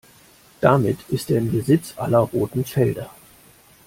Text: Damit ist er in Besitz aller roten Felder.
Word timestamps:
Damit 0.61 0.97
ist 1.09 1.29
er 1.29 1.37
in 1.37 1.51
Besitz 1.51 1.93
aller 1.95 2.21
roten 2.21 2.65
Felder. 2.65 3.11